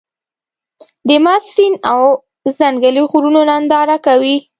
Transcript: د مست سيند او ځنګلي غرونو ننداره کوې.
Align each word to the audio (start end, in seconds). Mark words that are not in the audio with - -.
د 1.07 1.09
مست 1.23 1.47
سيند 1.55 1.75
او 1.91 2.01
ځنګلي 2.57 3.03
غرونو 3.11 3.41
ننداره 3.49 3.97
کوې. 4.05 4.35